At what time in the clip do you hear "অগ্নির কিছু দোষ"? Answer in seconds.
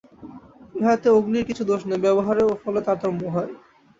1.09-1.81